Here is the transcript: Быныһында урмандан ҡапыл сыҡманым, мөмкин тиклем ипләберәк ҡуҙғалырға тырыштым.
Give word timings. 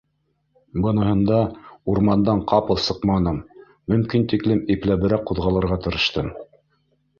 Быныһында 0.85 1.41
урмандан 1.93 2.41
ҡапыл 2.53 2.81
сыҡманым, 2.87 3.39
мөмкин 3.95 4.27
тиклем 4.35 4.67
ипләберәк 4.79 5.31
ҡуҙғалырға 5.31 5.81
тырыштым. 5.87 6.35